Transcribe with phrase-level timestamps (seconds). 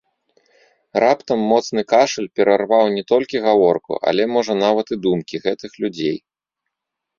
[1.03, 6.17] Раптам моцны кашаль перарваў не толькі гаворку, але можа нават і думкі гэтых людзей.